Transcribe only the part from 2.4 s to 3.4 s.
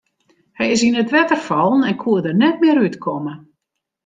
net mear út komme.